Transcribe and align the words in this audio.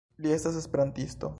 Li 0.25 0.33
estas 0.37 0.57
esperantisto 0.63 1.29